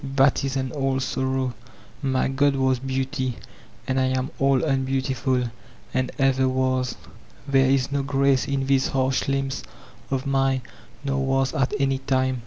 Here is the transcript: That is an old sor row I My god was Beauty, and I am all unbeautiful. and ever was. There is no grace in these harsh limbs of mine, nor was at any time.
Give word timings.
That 0.15 0.43
is 0.43 0.55
an 0.57 0.71
old 0.73 1.03
sor 1.03 1.25
row 1.27 1.53
I 2.03 2.07
My 2.07 2.27
god 2.27 2.55
was 2.55 2.79
Beauty, 2.79 3.37
and 3.87 3.99
I 3.99 4.05
am 4.05 4.31
all 4.39 4.63
unbeautiful. 4.65 5.51
and 5.93 6.11
ever 6.17 6.49
was. 6.49 6.95
There 7.47 7.69
is 7.69 7.91
no 7.91 8.01
grace 8.01 8.47
in 8.47 8.65
these 8.65 8.87
harsh 8.87 9.27
limbs 9.27 9.61
of 10.09 10.25
mine, 10.25 10.63
nor 11.03 11.23
was 11.23 11.53
at 11.53 11.75
any 11.79 11.99
time. 11.99 12.39